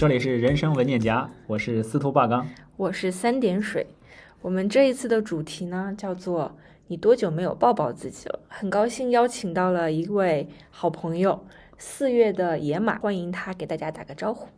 [0.00, 2.48] 这里是人生文件夹，我是司徒霸刚。
[2.78, 3.86] 我是三点水。
[4.40, 6.56] 我们这一次的主题呢，叫做
[6.88, 8.40] “你多久没有抱抱自己了”。
[8.48, 11.44] 很高兴邀请到了一位好朋友，
[11.76, 14.48] 四月的野马，欢迎他给大家打个招呼。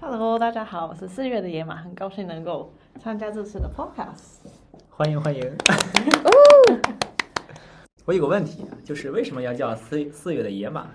[0.00, 4.50] Hello，大家好，我是四月的野马，很高兴能够参加这次的 Podcast。
[4.90, 5.44] 欢迎欢迎。
[5.44, 6.30] 哦
[8.04, 10.88] 我有个问题，就是为什么要叫四四月的野马？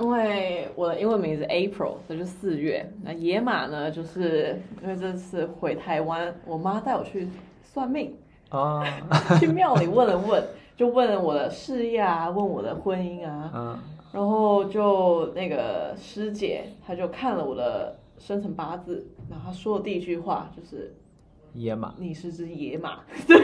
[0.00, 2.92] 因为我的英文名字 April，这就是四月。
[3.02, 7.28] 那野马呢，就是因为这次回台湾，我妈带我去
[7.62, 8.16] 算命，
[8.48, 8.82] 啊。
[9.38, 10.42] 去庙里问了问，
[10.76, 13.78] 就问我的事业啊，问我的婚姻啊，嗯。
[14.12, 20.94] 然后就那个师姐，她就看了我的生辰八字，然后她说的第一句话就是
[21.52, 23.36] 野马你是只野马， 对，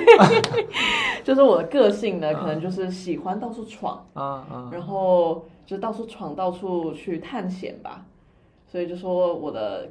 [1.24, 4.70] 就是我的个性呢，可能就是喜欢到处闯，啊啊。
[4.72, 8.06] 然后就到处闯，到处去探险吧，
[8.66, 9.88] 所以就说我的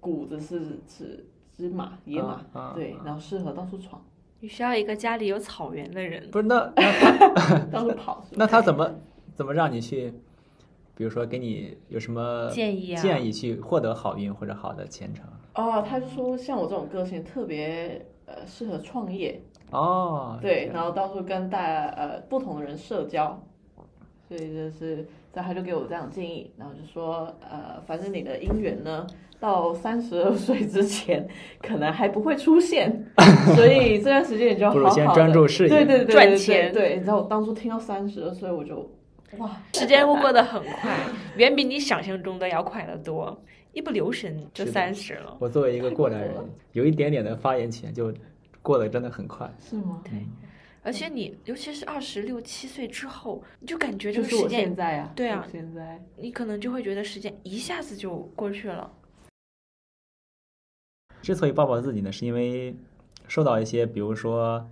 [0.00, 4.02] 骨子是是芝麻，野马，啊啊对，然后适合到处闯，
[4.40, 6.28] 你需要一个家里有草原的人。
[6.30, 8.90] 不是那 那到处跑， 那他怎么
[9.34, 10.12] 怎么让你去？
[10.94, 15.24] 比如说，给你有什么建议啊建议去获得好运或者好的前程？
[15.54, 23.40] 哦，他就说像我这种个性特别呃适合创业，哦，对，然后到处跟大家呃不同的人社交，
[24.28, 24.96] 所以就是，
[25.32, 29.06] 然后他就给我这样建议，然后就说呃，反正你的姻缘呢，
[29.40, 31.26] 到三十二岁之前
[31.62, 33.04] 可能还不会出现，
[33.56, 38.90] 所以这段时间你就好不如先好专注事业对对对对对赚钱对，你知道我当初听到三十二岁，我就
[39.38, 40.94] 哇，时间会过得很快，
[41.36, 43.38] 远比你想象中的要快得多，
[43.72, 45.36] 一不留神就三十了。
[45.38, 46.34] 我作为一个过来人
[46.72, 48.12] 有一点点的发言权，就
[48.62, 49.50] 过得真的很快。
[49.58, 50.00] 是吗？
[50.04, 50.12] 对，
[50.88, 58.90] 而且你尤其是二十六七岁之后，你就感觉这就是时间现在啊，对啊我现在你可能就会觉得时间一下子就过去了。
[61.20, 62.74] 之所以抱抱自己呢，是因为
[63.26, 64.66] 受到一些，比如说，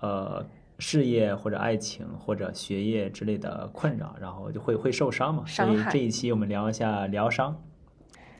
[0.00, 0.42] 呃，
[0.78, 5.44] 事业或者爱情或者学业之类的困扰，然后就会会受伤嘛。
[5.44, 7.62] 所以这一期我们聊一下疗伤。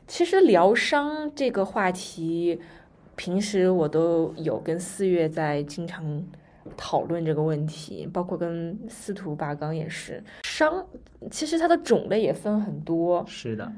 [0.07, 2.59] 其实疗伤这个话题，
[3.15, 6.25] 平时我都有跟四月在经常
[6.77, 10.23] 讨论这个问题，包括跟司徒拔刚也是。
[10.43, 10.85] 伤
[11.31, 13.71] 其实它的种类也分很多，是的，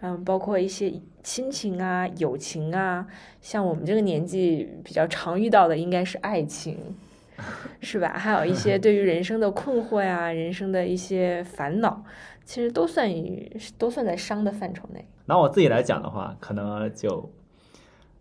[0.00, 3.06] 嗯，包括一些亲情啊、友情啊，
[3.40, 6.96] 像我们这个年纪比较常遇到的应该是爱情，
[7.80, 8.14] 是吧？
[8.16, 12.04] 还有一些对于人生的困惑呀、人生的一些烦恼，
[12.44, 15.06] 其实都算于都算在伤的范畴内。
[15.26, 17.30] 拿我自己来讲的话，可能就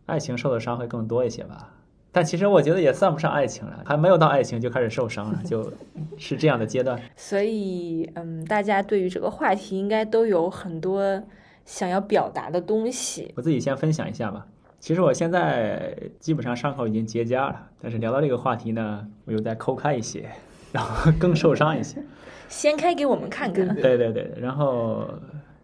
[0.06, 1.74] 爱情受的伤会更多一些吧。
[2.14, 5.74] 但其实我觉得也算不上爱情了，还没有到爱情就开始受伤了， 就
[6.18, 6.98] 是这样的阶段。
[7.16, 11.22] 所以，嗯，大家对于这个话题应该都有很多
[11.66, 13.34] 想要表达的东西。
[13.36, 14.46] 我自己先分享一下吧。
[14.80, 20.30] 其实我现在基本上伤口已经结痂了，但是聊到这个话题呢，我又再抠开一些，
[20.72, 22.04] 然后更受伤一些。
[22.48, 23.74] 掀开给我们看看。
[23.76, 25.08] 对对对，然后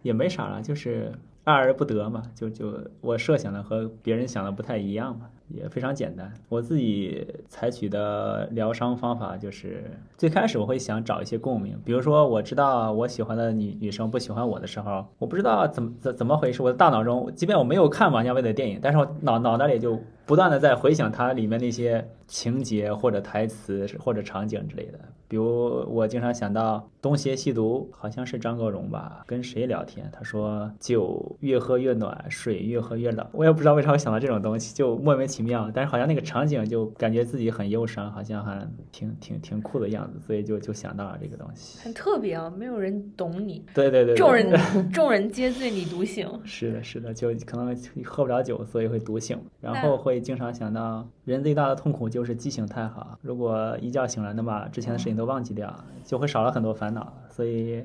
[0.02, 1.12] 也没啥了，就是
[1.44, 6.32] 爱而不得嘛，就就我设想的和别人想的不太一样嘛，也非常简单。
[6.48, 9.84] 我自己采取的疗伤方法就是，
[10.16, 24.98] 最开始我会想找一些共鸣，比如说我知道我喜欢的女女生不喜欢我的时候，我不知道怎么怎怎么回事，我的大脑中，即便我没有看王家卫的电影，但是我脑脑袋里就不断的在回想他里面那些情节或者台词或者场景之类的。
[25.26, 30.10] 比如我经常想到《东邪西毒》，好像是张国荣吧，跟谁聊天？
[30.12, 33.24] 他说酒越喝越暖，水越喝越冷。
[33.30, 35.70] 我也不知道为啥会想到这种东西，就莫名其妙。
[35.72, 41.78] 但是好像那个场景就感觉自己很忧伤，好像还挺挺挺酷的样子，所以就就想到了这个东西。
[41.82, 46.28] 很特别啊，没有人懂你，对对对对，众人众人皆醉你独醒。
[46.44, 53.18] 是的，是的，就可能喝不了酒，所以会独醒，然后会经常想到人最大的痛苦就是记性太好。
[53.22, 57.12] 如果一觉醒来，那么之前的事情都忘记掉，就会少了很多烦恼。
[57.30, 57.84] 所以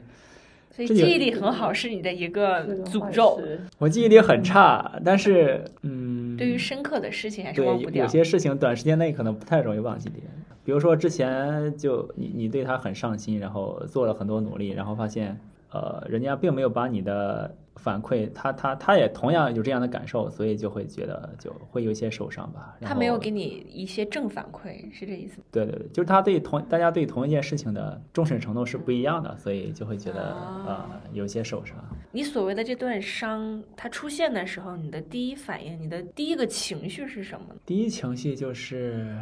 [0.72, 3.40] 所以记忆力很好是你的一个诅咒，
[3.78, 8.10] 我记忆力很差，但是嗯，对于深刻的事情还是忘不掉有。
[8.10, 10.16] 些事情短时间内可能不太容易忘记的。
[10.64, 15.40] 比如说之前就你你对他很上心，然后做了很多努力，然后发现
[15.72, 22.78] 呃人家并没有把你的反馈，他他他也同样有这样的感受，所以就会觉得就会有一些受伤吧。
[22.82, 25.44] 他没有给你一些正反馈，是这意思吗？
[25.52, 31.76] 对对对，就是他对同大家对同一件事情的重视程度是不一样的，所以就会觉得啊呃有些受伤。
[32.12, 37.56] 你所谓的这段伤，它出现的时候，你的第一反应，你的第一个情绪是什么呢？
[37.66, 39.16] 第一情绪就是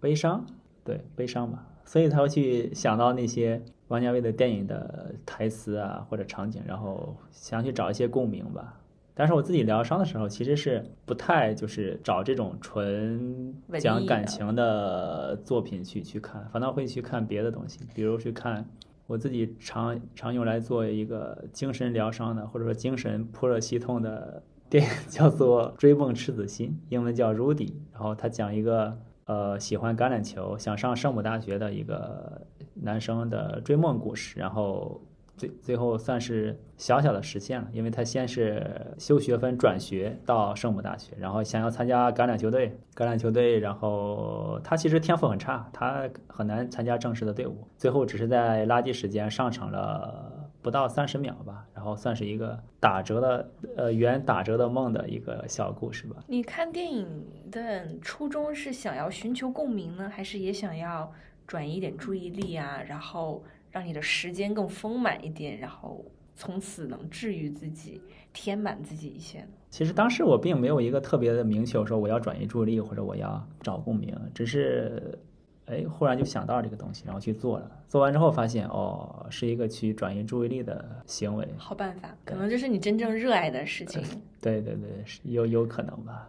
[0.00, 0.44] 悲伤，
[0.82, 8.80] 对，悲伤吧，所以他会去想到那些王家卫的电影的台词啊或者场景，然后想去找一些共鸣吧。
[9.18, 18.68] 但是我自己疗伤的时候，其实是不太就是找这种纯讲感情的作品去去看，反倒会去看别的东西，比如去看
[19.06, 32.42] 我自己常常用来做一个精神疗伤的，或者说精神扑热息痛的 电影，叫做《追梦赤子心》，英文叫 Rudy，然后他讲一个呃喜欢橄榄球，想上圣母大学的一个
[32.82, 35.00] 男生的追梦故事，然后
[35.36, 56.16] 最最后算是小小的实现了，因为他先是修学分转学到圣母大学，然后想要参加橄榄球队，橄榄球队，然后他其实天赋很差，他很难参加正式的队伍，最后只是在垃圾时间上场了不到三十秒吧，然后算是一个打折的呃圆打折的梦的一个小故事吧。
[56.26, 57.06] 你看电影
[57.50, 61.12] 的初衷是想要寻求共鸣呢，还是也想要
[61.46, 66.04] 转移一点注意力啊，然后让你的时间更丰满一点，然后
[66.34, 68.00] 从此能治愈自己、
[68.32, 69.48] 填满自己一些呢？
[69.70, 75.18] 其实当时我并没有一个特别的明确说我要转移注意力或者我要找共鸣，只是
[75.66, 77.70] 哎忽然就想到这个东西，然后去做了。
[77.88, 81.46] 做完之后发现哦，是一个去转移注意力的行为。
[81.56, 84.02] 好办法，可能这是你真正热爱的事情。
[84.40, 86.28] 对对对，有有可能吧。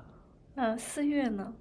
[0.54, 1.54] 那四月呢？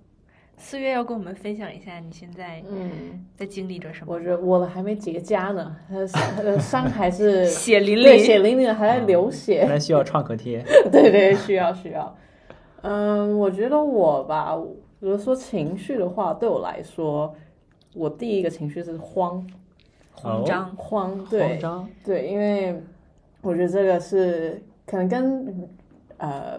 [0.58, 4.14] 四月要跟我们分享一下你现在嗯，在经历着什么？
[4.14, 9.67] 我觉得我的还没结痂呢，他的他的伤还是血淋对淋，血淋淋的，还在流血。
[9.69, 10.64] 那需要创可贴。
[10.91, 12.17] 对对，需要需要。
[12.82, 14.56] 嗯，我觉得我吧，
[14.99, 17.35] 如果说情绪的话，对我来说，
[17.94, 19.47] 我第一个情绪是慌
[20.12, 20.75] 慌张。
[20.76, 22.82] 慌，慌对张，对，因为
[23.43, 25.69] 我觉得这个是可能跟
[26.17, 26.58] 呃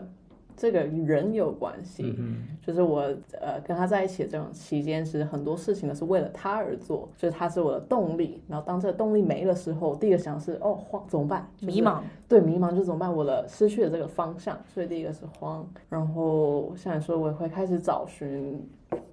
[0.57, 2.15] 这个人有关系。
[2.17, 2.99] 嗯就是我
[3.39, 8.41] 呃跟他在一起的这种期间，是很多事情呢是为了他而做，就是他是我的动力。
[8.49, 11.47] 然后当这个动力没了时候，第一个想是哦慌怎么办？
[11.55, 13.15] 就是迷茫，对，迷茫就怎么办？
[13.15, 18.61] 我的失去了这个方向，所以第一个是慌，然后像你说，我也会开始找寻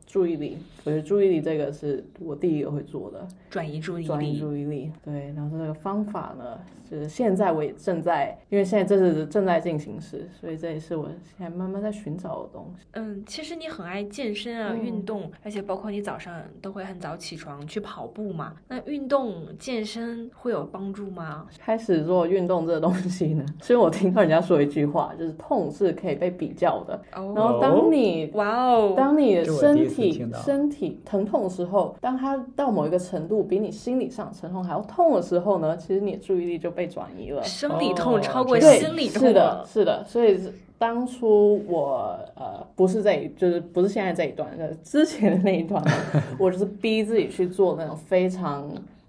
[0.06, 0.58] 注意力。
[0.84, 4.38] 我觉得注意力这个是我第一个会做的，转移注意力转移。
[4.38, 4.90] 注意力。
[5.02, 6.58] 对，然后这个方法呢，
[6.90, 12.84] 就是现在我也正在，因为现在这是正在进行时，所以这也是我现在慢慢在寻找的东西。
[12.92, 18.52] 嗯，其实你很爱健身啊，嗯运动，而且包括你早上都会很早起床去跑步嘛。
[18.68, 21.46] 那运动健身会有帮助吗？
[21.58, 27.00] 开始做运动这个东西呢，是因为我听到人家说一句话，就是痛是可以被比较的。
[27.10, 37.42] 然哦，后当你哇哦，当你的这我第一次身体身体疼痛的时候，当它到某一个程度比你心理上疼痛还要痛的时候呢，其实你的注意力就被转移了。
[37.42, 45.82] 生理痛哦超过对，心理痛是的，是的，所以是当初我呃不是这一，就是不是现在这一段，呃之前的那一段，
[46.38, 48.68] 我就是逼自己去做那种非常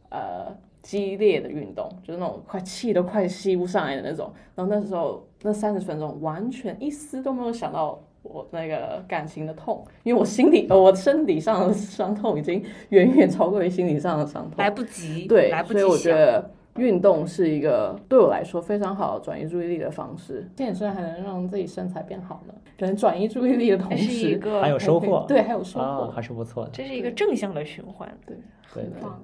[0.10, 0.46] 呃
[0.82, 4.32] 激烈的运动，就是那种快气都快吸不上来的那种。
[4.56, 8.00] 然后那时候那三十分钟完全一丝都没有想到。
[8.30, 14.54] 我那个感情的痛，因为我心理呃，我身体上的伤痛已经远远超过于心理上的伤痛。
[14.58, 15.98] 来不及，对来，不所以我。
[15.98, 20.48] 觉得运动是一个对我来说非常好的转移注意力的方式。
[20.56, 25.26] 健身还能让自己身材变好呢，可能转移注意力的同时，还有收获。
[25.28, 26.12] 对，还有收啊，获。
[26.12, 26.72] 还是不错的。
[26.72, 28.38] 这是一个正向的循环，对
[28.74, 28.84] 对。
[29.02, 29.20] 棒。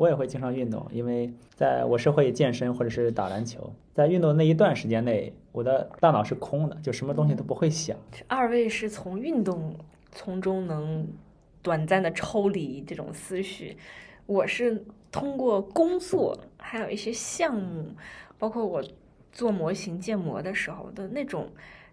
[0.00, 7.94] 我也会经常运动，因为在我是会健身或者是打篮球，在运动那一段时间内，我的大脑是空的，就什么东西都不会想。
[8.26, 9.76] 二位是从运动
[10.10, 11.06] 从中能
[11.60, 13.76] 短暂的抽离这种思绪，
[14.24, 17.90] 我是通过工作，还有一些项目，
[18.38, 18.82] 包括我
[19.30, 21.46] 做模型建模的时候的那种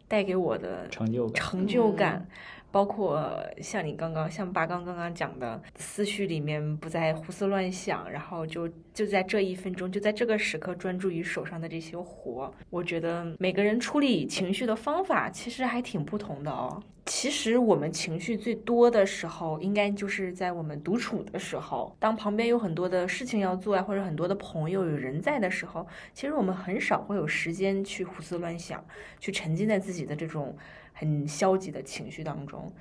[0.08, 1.34] 带给我的成就感。
[1.34, 2.26] 成就感，
[2.72, 12.54] 包括像你刚刚像八刚刚刚讲的，思绪里面不再胡思乱想，然后就就在这一分钟，就在这个时刻专注于手上的这些活。
[12.70, 16.82] 我觉得每个人处理情绪的方法其实还挺不同的哦。
[17.06, 28.84] 其实我们情绪最多的时候，应该就是在我们独处的时候，当旁边有很多的事情要做啊，或者很多的朋友有人在的时候，其实我们很少会有时间去胡思乱想，
[29.22, 30.54] 去沉浸在自己的这种
[30.98, 32.72] 很消极的情绪当中。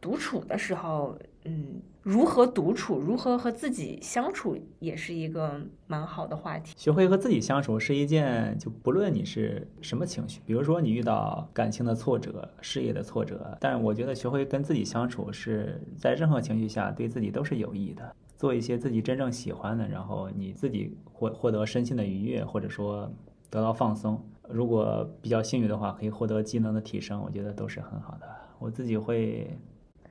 [0.00, 6.74] 独处的时候，嗯，如何独处，如何和自己相处，也是一个蛮好的话题。
[6.76, 18.16] 学会和自己相处是一件，就不论你是什么情绪，比如说你遇到感情的挫折、事业的挫折，但我觉得学会跟自己相处是在任何情绪下对自己都是有益的。
[18.36, 23.08] 做一些自己真正喜欢的，然后你自己获获得身心的愉悦，或者说
[23.48, 24.20] 得到放松。
[24.48, 28.26] 如果比较幸运的话，可以获得技能的提升，我觉得都是很好的。
[28.58, 29.58] 我自己会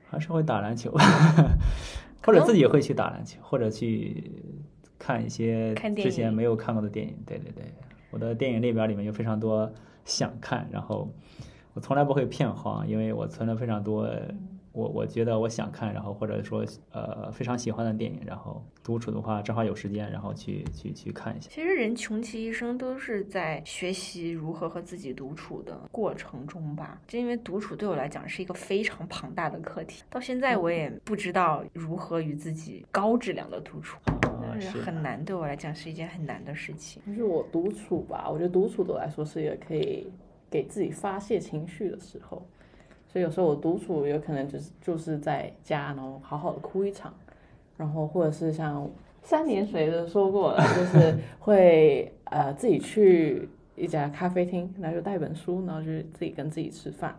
[0.08, 0.92] 还是会打篮球，
[2.24, 4.32] 或者自己会去打篮球，或者去
[4.98, 7.16] 看一些之前没有看过的电影。
[7.26, 7.64] 对对对，
[8.10, 9.72] 我的电影列表里面有非常多
[10.04, 11.08] 想看，然后
[11.74, 14.08] 我从来不会骗荒，因为我存了非常多。
[14.72, 21.48] 我我觉得我想看，然后或者说呃非常喜欢的电影，然后独处的话正好有时间，然后去去去看一下。
[21.50, 27.00] 其实人穷其一生都是在学习如何和自己独处的过程中吧。
[27.06, 33.98] 就因为独处对我来讲是一个非常庞大的课题，到现在我也不知道如何与自己高质量的独处，
[34.82, 37.02] 很难，对我来讲是一件很难的事情。
[37.06, 40.10] 就是我独处吧，我觉得独处对我来说是一个可以
[40.50, 42.46] 给自己发泄情绪的时候，
[43.12, 47.12] 所以有时候我独处有可能就是就是在家，然后好好的哭一场，
[47.76, 48.88] 然后或者是像
[49.22, 57.14] 三点水的说过了，就是会呃自己去一家咖啡厅，然后就带本书，然后就自己跟自己吃饭，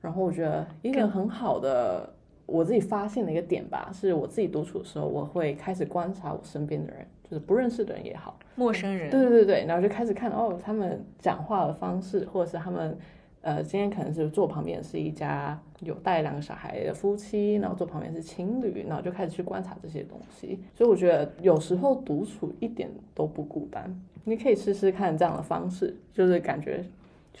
[0.00, 2.12] 然后我觉得一个很好的
[2.44, 8.36] 我自己发现的一个点吧，是我自己独处的时候，我会开始观察我身边的人，就是不认识的人也好。
[8.56, 12.98] 陌生人，对对对，然后就开始看哦，他们讲话的方式，或者是他们
[13.40, 20.58] 呃，今天可能是坐旁边是一家有带两个小孩的夫妻，然后坐旁边是情侣，然后就开始去观察这些东西。
[20.74, 26.84] 所以我觉得有时候独处一点都不孤单，你可以试试看这样的方式，就是感觉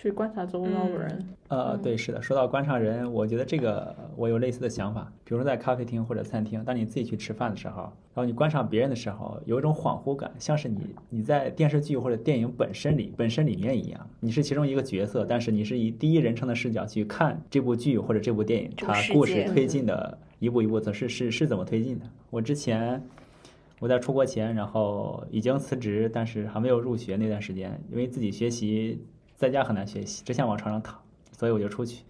[0.00, 1.28] 去观察周遭的人。
[1.48, 2.22] 呃，对，是的。
[2.22, 5.12] 说到观察人，我觉得这个我有类似的想法。
[5.24, 22.04] 比如说在咖啡厅或者餐厅，当你自己去吃饭的时候，然后你观察别人的时候，有一种恍惚感，像是你你在电视剧或者电影本身里本身里面一样，你是其中一个角色，但是你是以第一人称的视角去看这部剧或者这部电影，它故事推进的一步一步，怎是是是怎么推进的。
[22.30, 23.02] 我之前
[23.80, 29.02] 我在出国前，然后已经辞职，但是还没有入学那段时间，因为自己学习
[29.38, 31.00] 在家很难学习，只想往床上躺。
[31.30, 32.04] 所以我就出去，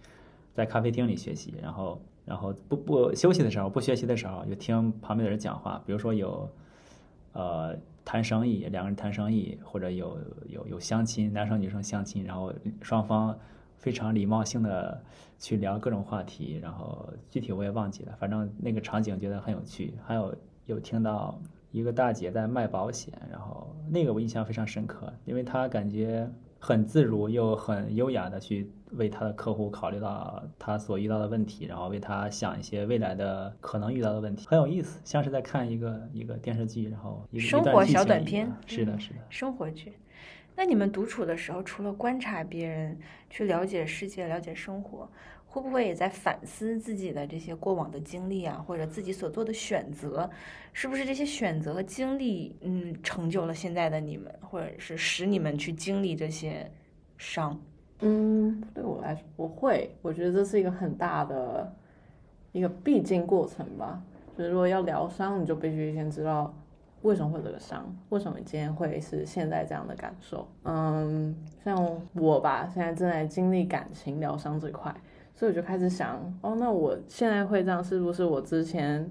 [0.55, 6.49] 在咖啡厅里学习，然后然后不不休息的时候，不学习的时候，就听旁边的人讲话，比如说有，
[7.33, 10.17] 呃，谈生意，两个人谈生意，或者有
[10.47, 13.37] 有有相亲，男生女生相亲，然后双方
[13.77, 14.99] 非常礼貌性的
[15.37, 19.93] 去聊各种话题，然后具体我也忘记了，反正那个场景觉得很有趣。
[20.03, 21.39] 还有有听到
[21.71, 26.27] 一个大姐在卖保险，然后那个我印象非常深刻，因为她感觉。
[26.59, 39.19] 很自如又很优雅的去为他的客户考虑到他所遇到的问题，然后为他想一些未来的可能遇到的问题，很有意思，像是在看一个一个电视剧，然后一个生活小短片是的，是的。
[39.29, 39.93] 生活剧。
[40.55, 42.99] 那你们独处的时候，除了观察别人，
[43.29, 45.09] 去了解世界、了解生活，
[45.49, 50.29] 会不会也在反思自己的这些过往的经历啊，或者自己所做的选择？
[50.71, 56.71] 是不是这些选择和经历，嗯，成就了现在的你们，或者是使你们去经历这些
[57.17, 57.59] 伤？
[58.01, 61.75] 嗯，对我来说，我会，我觉得这是一个很大的
[62.51, 64.01] 一个必经过程吧。
[64.37, 66.53] 就是说要疗伤，你就必须先知道
[67.01, 70.47] 为什么会这个伤，为什么今天会是现在这样的感受。
[70.63, 74.95] 嗯，像我吧，现在正在经历感情疗伤这块，
[75.39, 79.09] 所以我就开始想，哦，那我现在会这样，是不是我之前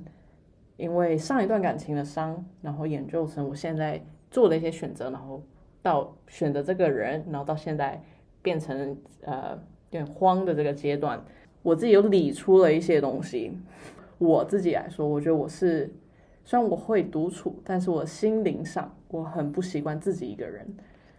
[0.77, 3.99] 因为上一段感情的伤，然后研究成我现在
[4.31, 5.43] 做的一些选择，然后
[5.81, 7.99] 到选择这个人，然后到现在
[8.43, 9.53] 变成呃
[9.89, 11.19] 有点慌的这个阶段，
[11.63, 13.51] 我自己有理出了一些东西。
[14.19, 15.91] 我自己来说，我觉得我是
[16.45, 20.69] 虽然我会独处，但是我心灵上我很不习惯自己一个人。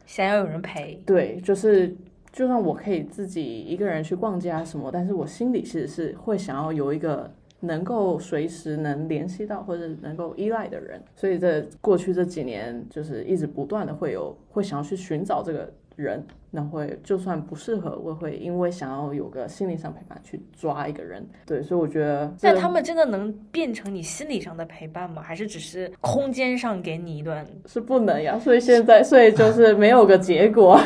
[0.05, 1.95] 想要有人陪，对，就是
[2.31, 7.29] 就算我可以自己一个人去逛街啊什么，但是我心里其实是会想要有一个
[7.61, 11.01] 能够随时能联系到或者能够依赖的人。
[11.15, 21.27] 所以这过去这几年，就是一直不断的会有会想要去寻找这个人，那会就算不适合，我会因为想要有个心理上陪伴去抓一个人。
[21.45, 25.21] 对，所以我觉得这那他们真的能变成你心理上的陪伴吗？
[25.21, 30.79] 还是只是空间上给你一段是不能呀，所以现在所以就是没有个结果。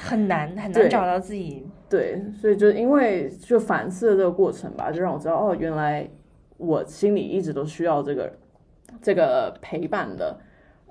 [0.00, 1.66] 很难很难找到自己？
[1.88, 6.08] 对，所以就因为就反思的这个过程吧，就让我知道哦，原来
[6.56, 8.32] 我心里一直都需要这个
[9.00, 10.38] 这个陪伴的，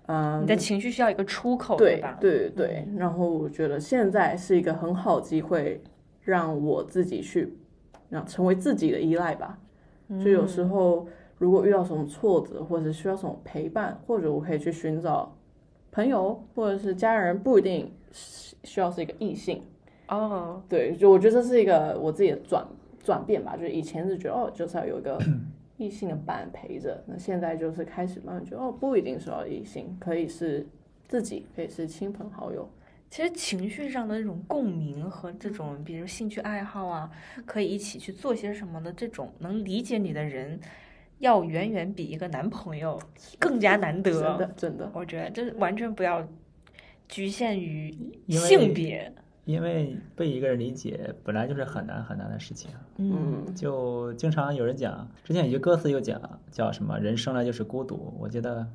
[0.08, 2.18] 嗯，你的情绪需要一个出口，对吧？
[2.20, 5.82] 对对，然后我觉得现在是一个很好的机会，
[6.22, 7.58] 让我自己去，
[8.10, 9.58] 让成为自己的依赖吧。
[10.24, 11.08] 就有时候
[11.40, 15.36] 如果遇到什么挫折，或者是需要什么陪伴，或者我可以去寻找
[15.92, 18.05] 朋友或者是家人，不一定是
[18.64, 19.62] 需要是一个异性。
[20.08, 22.66] 哦，对，就我觉得这是一个我自己的转
[23.04, 23.56] 转变吧。
[23.58, 25.20] 就是以前是觉得哦，就是要有一个
[25.78, 30.66] 异性的伴陪着，那现在就是开始慢慢觉得哦，不一定是要异性，可以是
[31.08, 32.70] 自己，可以是亲朋好友。
[33.10, 37.10] 其实情绪上的那种共鸣和这种，比如兴趣爱好啊，
[37.46, 40.60] 可以一起去做些什么的这种能理解你的人，
[41.20, 43.00] 要远远比一个男朋友
[43.40, 44.38] 更加难真得。
[44.38, 46.28] 的真的，我觉得这完全不要
[47.08, 47.94] 局限于
[48.30, 49.12] 性别。
[49.46, 52.72] 因为被一个人理解本来就是很难很难的事情。
[52.98, 56.20] 嗯，就经常有人讲，之前有句歌词有讲，
[56.52, 58.12] 叫什么“人生来就是孤独”。
[58.20, 58.68] 我觉得，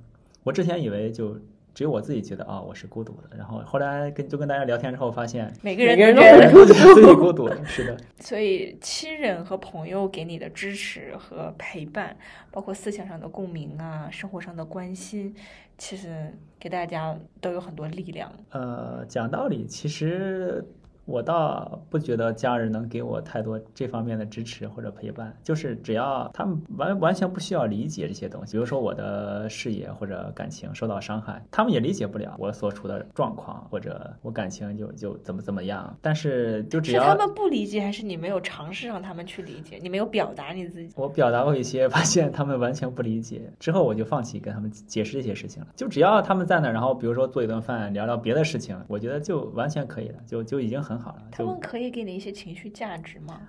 [0.45, 1.37] 我之前以为就
[1.81, 7.49] 只有我自己觉得啊、我是孤独的，然后后来跟就跟大家聊天之后发现，每个人都觉得自己孤独。
[7.65, 12.15] 是的，所以，亲人和朋友给你的支持和陪伴，
[12.51, 15.35] 包括思想上的共鸣啊，生活上的关心，
[15.79, 18.31] 其实给大家都有很多力量。
[18.51, 20.63] 呃，讲道理，其实
[21.05, 39.79] 我倒不觉得家人能给我太多这方面的支持或者陪伴，就是只要他们完完全不需要理解这些东西，比如说我的事业或者感情受到伤害，他们也理解不了我所处的状况，或者我感情就就怎么怎么样，但是就只要是他们不理解，还是你没有尝试让他们去理解？
[39.83, 40.93] 你没有表达你自己？
[40.97, 45.69] 我表达过一些，发现他们完全不理解，之后我就放弃跟他们解释这些事情了。
[45.75, 51.23] 就只要他们在那儿，然后比如说做一顿饭，聊聊别的事情，我觉得就完全可以了，就就已经很好了。
[51.33, 53.41] 他们可以给你一些情绪价值吗？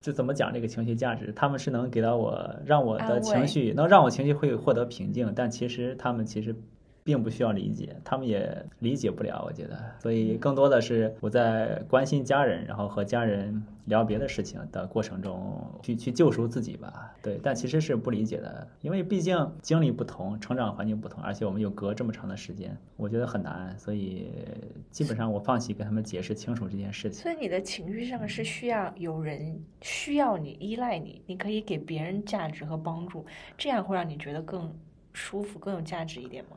[0.00, 6.54] 就怎么讲这个情绪价值，他们是能给到我，让我的情绪能让我情绪会获得平静，但其实他们其实。
[7.04, 17.12] 并不需要理解，他们也理解不了，我觉得，所以更多的是我在关心家人，然后和家人聊别的事情的过程中，去去救赎自己吧。
[17.20, 24.28] 对，但其实是不理解的，因为毕竟经历不同，成长环境不同，而且我们又隔这么长的时间，我觉得很难，所以
[24.92, 27.20] 基本上我放弃跟他们解释清楚这件事情。
[27.20, 33.26] 所以你的情绪上是需要有人需要你、依赖你，你可以给别人价值和帮助，
[33.58, 34.72] 这样会让你觉得更
[35.12, 36.56] 舒服、更有价值一点吗？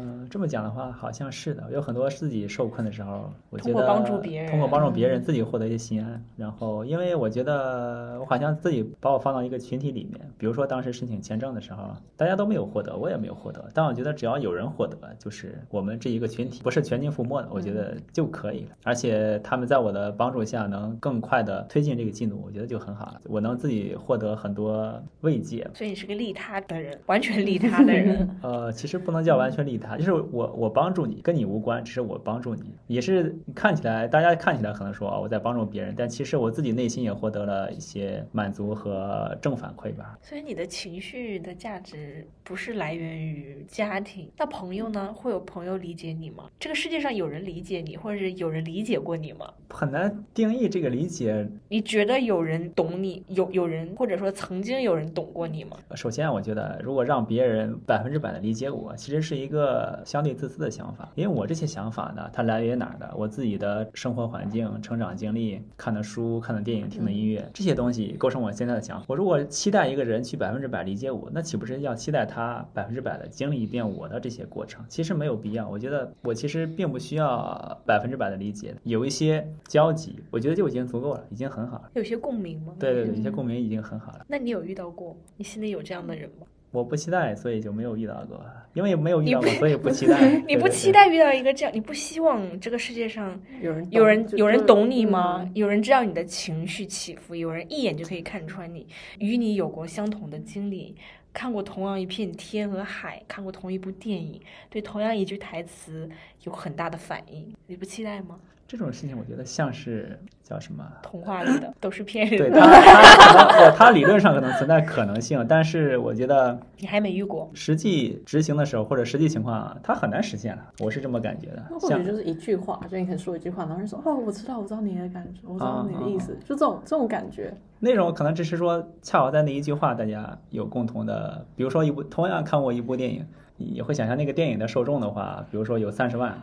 [0.00, 1.64] 嗯，这么讲的话，好像是的。
[1.72, 6.22] 有很多自己受困的时候，我觉通过得帮助别人通过帮助别人，自己获得一些心安。
[6.36, 13.64] 然后，因为我觉得我好像自己把我放到一个群体里面，比如说当时申请签证的时候，大家都没有获得，我也没有获得。
[13.74, 18.70] 但我觉得只要有人获得，就是我们这一个群体不是全军覆没的，我觉得就可以了。
[18.84, 23.20] 而且他们在我的帮助下，能更快的推进这个进度，我觉得就很好了。
[23.24, 28.28] 我能自己获得很多慰藉，所以你是个利他的人，完全利他的人。
[28.42, 40.18] 呃，其实不能叫完全利他，就是我我帮助你，跟你无关，只是我帮助你，也是看起来大家看起来可能说啊我在帮助别人，但其实我自己内心也获得了一些满足和正反馈吧。
[40.22, 45.12] 所以你的情绪的价值不是来源于家庭，那朋友呢？
[45.12, 46.44] 会有朋友理解你吗？
[46.58, 49.52] 这个世界上有人理解你，或者是有人理解过你吗？
[49.70, 51.48] 很难定义这个理解。
[51.68, 53.24] 你觉得有人懂你？
[53.28, 55.76] 有有人或者说曾经有人懂过你吗？
[55.94, 59.65] 首先，我觉得如果让别人百分之百的理解我，其实是一个
[60.04, 61.08] 相对自私的想法。
[61.14, 63.12] 因为我这些想法呢，它来源于哪儿的？
[63.16, 69.04] 我自己的生活环境、成长经历、看的书、看的电影、听的音乐，这些东西构成我现在的想法。
[69.08, 74.84] 我如果期待一个人去百分之百理解我，那岂不是要期待他百分之百的经历一遍我的这些过程？
[74.88, 75.68] 其实没有必要。
[75.68, 81.90] 我觉得我其实并不需要百分之百的理解，有一些交集，我觉得就已经足够了，已经很好了。
[81.94, 82.74] 有些共鸣吗？
[82.78, 84.24] 对对对，有些共鸣已经很好了。
[84.28, 85.16] 那你有遇到过？
[85.36, 86.46] 你心里有这样的人吗？
[86.70, 90.28] 我不期待，所以就没有遇到过，因为没有遇到过，所以不期待。
[90.46, 95.40] 你不期待遇到一个这样，你不希望这个世界上有人有人有人懂你吗？
[95.42, 98.86] 嗯有人知道你的情绪起伏，有人一眼就可以看穿你，
[99.18, 100.94] 与你有过相同的经历，
[101.32, 106.08] 看过同样一片天和海，看过同一部电影，对同样一句台词
[106.42, 108.38] 有很大的反应，你不期待吗？
[108.68, 110.84] 这种事情，我觉得像是叫什么？
[111.02, 117.48] 童话里的都是骗人的，对它，它可能呃它理论上可能存在可能性，但是我觉得你还没遇过。
[117.54, 120.62] 实际执行的时候或者实际情况，它很难实现了。
[120.80, 121.78] 我是这么感觉的那。
[121.78, 127.54] 或像许就是一句话，就你可以说一句话，然后人说哦，我知道，我知道你的感觉，我知道你的意思，啊就这种这种感觉。
[127.78, 133.24] 那种可能只是说，恰好在那一句话，大家有共同的，比如说一部同样看过一部电影，
[133.58, 136.36] 你会想象那个电影的受众的话，比如说有三十万，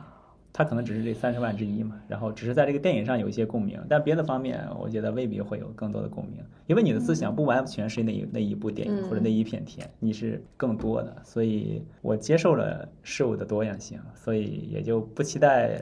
[0.54, 6.38] 他可能只是这三十万之一嘛，然后只是在这个电影上有一些共鸣，但别的方面，我觉得未必会有更多的共鸣，
[6.68, 15.82] 因为你的思想不完全是那一那一部电影嗯或者那一片天，你是更多的，所以我接受了事物的多样性，所以也就不期待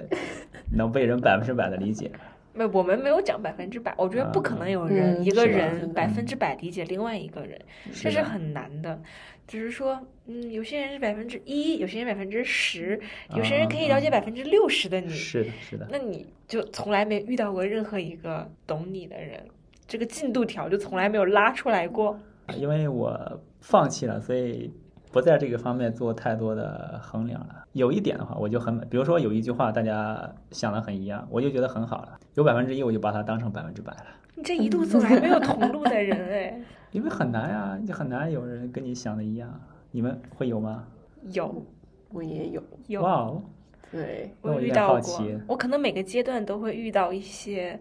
[0.71, 2.09] 能被人百分之百的理解。
[2.53, 7.59] 没，我们没有讲百分之百，我觉得不可能有嗯人、一个人百分之百理解另外一个人，
[7.93, 9.01] 这是很难的。
[9.47, 12.99] 只是说，嗯，有些人是百分之一，有些人百分之十，
[13.35, 15.87] 有些人可以了解百分之六十的你，是的，是的。
[15.91, 19.43] 那你就从来没遇到过任何一个懂你的人，
[19.87, 22.17] 这个进度条就从来没有拉出来过。
[22.57, 24.71] 因为我放弃了，所以
[25.11, 27.63] 不在这个方面做太多的衡量了。
[27.73, 32.19] 有一点的话，我就很，比如说有一句话大家想的很一样，我就觉得很好了。
[32.35, 39.49] 有百分之一，我就把它当成百分之百了，你这一路走来没有同路的人哎， 因为很难呀，就很难有人跟你想的一样。
[39.91, 40.87] 你们会有吗？
[41.31, 41.63] 有
[42.09, 43.43] 我也有，有哇哦，
[43.91, 47.77] 对，我有点我遇到过好奇，我可能每个阶段都会遇到一些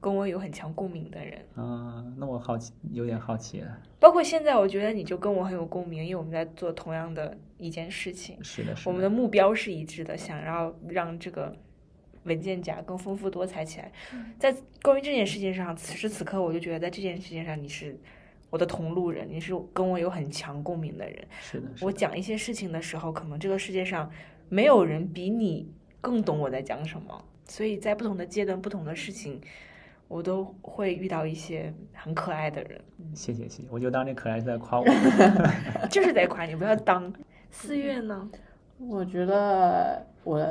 [0.00, 3.78] 跟我有很强共鸣的人，啊，那我好奇，有点好奇了。
[3.98, 11.52] 包括现在，我觉得你就跟我很有共鸣，因为我们在做同样的一件事情，是的，是我们的目标是一致的，想要让这个
[12.24, 13.90] 文件夹更丰富多彩起来。
[14.38, 17.98] 在关于这件事情上，此时此刻，我就觉得在这件事情上，你是
[18.50, 21.26] 我的同路人，你是跟我有很强共鸣的人。
[21.40, 24.08] 是的，是的我讲一些事情的时候，可能这个世界上
[24.48, 29.40] 没有人比你更懂我在讲什么，所以在不同的阶段、不同的事情，
[30.08, 32.80] 我都会遇到一些很可爱的人，
[33.14, 34.86] 谢谢谢谢，我就当这可爱是在夸我。
[35.90, 37.12] 就是在夸你，不要当。
[37.50, 38.28] 四月呢？
[38.78, 40.44] 我觉得我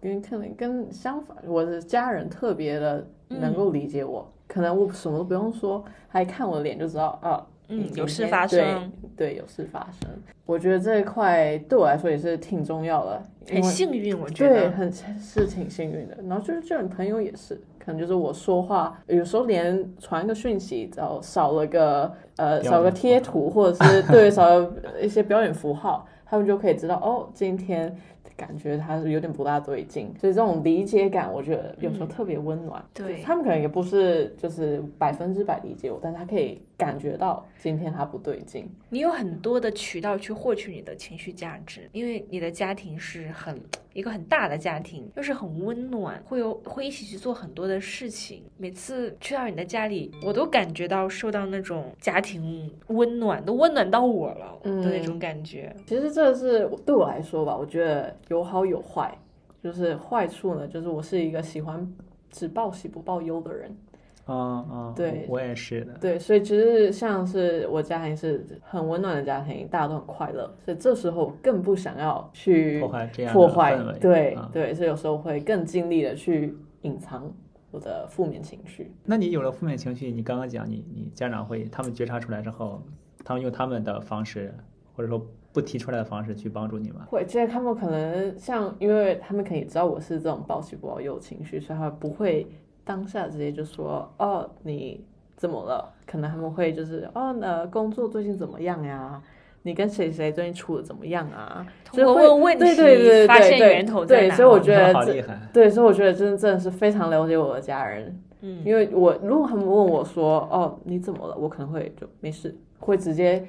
[0.00, 10.08] 跟可能跟相反，我的家人特别的能够理解我，可能我什么都不用说，还看我的脸就知道啊，嗯有事发生，对，对，有事发生。
[10.46, 14.70] 我觉得这一块对我来说也是挺重要的，很幸运，我觉得对，得。
[14.70, 16.16] 很是挺幸运的。
[16.28, 24.68] 然后就是这种朋友也是，可能就是我说话有时候连传个讯息，然后少了个呃少个贴图，或者是对少了
[25.00, 27.96] 一些表演符号，他们就可以知道哦，今天
[28.36, 30.12] 感觉他是有点不大对劲。
[30.20, 32.84] 所以这种理解感，我觉得有时候嗯特别温暖。
[32.92, 38.68] 对他们可能也不是就是百分之百理解我，但是他可以感觉到今天他不对劲。
[38.90, 43.58] 你有很多的渠道去获取你的情绪价值，因为你的家庭是很
[43.94, 48.42] 一个很大的家庭，又是很温暖，会有会一起去做很多的事情。
[48.58, 55.74] 每次去到你的家里，我都感觉到受到那种家庭温暖，都温暖到我了的那种感觉。
[55.86, 59.14] 其实这是对我来说吧，我觉得有好有坏。
[59.62, 61.86] 就是坏处呢，就是我是一个喜欢
[62.30, 63.76] 只报喜不报忧的人。
[64.24, 65.92] 啊啊，对我也是的。
[66.00, 77.30] 对，所以其实像是我家庭是很温暖的家庭，大家都很快乐，所以这时候更不想要去破坏这样的破坏氛围对、啊对，所以有时候会更尽力的去隐藏
[77.70, 78.90] 我的负面情绪。
[79.04, 82.80] 那你有了负面情绪，你刚刚讲你你家长会他们觉察出来之后，
[83.24, 84.54] 他们用他们的方式，
[84.94, 85.20] 或者说
[85.56, 87.06] 不提出来的方式去帮助你吗？
[87.08, 92.46] 会，这些他们可能像，因为他们可以知道我是这种报喜不报忧情绪，所以他们不会
[92.84, 95.02] 当下直接就说哦你
[95.34, 95.94] 怎么了？
[96.06, 99.22] 可能他们会就是哦呃工作最近怎么样呀？
[99.62, 101.66] 你跟谁谁最近处的怎么样啊？
[101.86, 105.40] 通过就会问问题对对对对发现对源头在对，所以我觉得好厉害。
[105.54, 113.42] 对，所以我觉得真真的是非常了解我的家人，嗯，因为我如果他们问我说哦你怎么了，我可能会就没事，会直接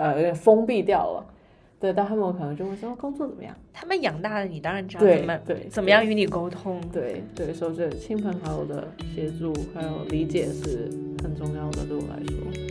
[0.00, 1.26] 呃有点封闭掉了。
[1.78, 3.56] 对，但他们可能就会说、哦工作怎么样？
[3.72, 6.78] 他们养大了你，当然知道对怎么对怎么样与你沟通。
[6.92, 10.90] 对对，所以这亲朋好友的协助还有理解是
[11.22, 12.69] 很重要的，对我来说。